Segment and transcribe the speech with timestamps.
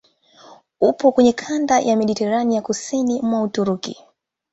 [0.81, 3.97] Upo kwenye kanda ya Mediteranea kusini mwa Uturuki.